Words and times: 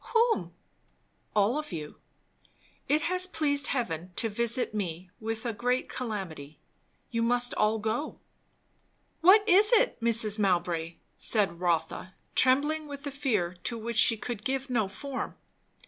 "Whom?" 0.15 0.55
"All 1.35 1.59
of 1.59 1.71
you! 1.71 1.97
It 2.87 3.03
has 3.03 3.27
pleased 3.27 3.67
heaven 3.67 4.13
to 4.15 4.29
visit 4.29 4.73
me 4.73 5.11
with 5.19 5.45
a 5.45 5.53
great 5.53 5.89
calamity. 5.89 6.57
You 7.11 7.21
must 7.21 7.53
all 7.53 7.77
go." 7.77 8.17
"What 9.19 9.47
is 9.47 9.71
it, 9.71 10.01
Mrs. 10.01 10.39
Mowbray?" 10.39 10.95
said 11.17 11.59
Rotha, 11.59 12.15
trembling 12.33 12.87
with 12.87 13.05
a 13.05 13.11
fear 13.11 13.57
to 13.65 13.77
which 13.77 13.97
she 13.97 14.17
could 14.17 14.43
give 14.43 14.71
no 14.71 14.87
form. 14.87 15.35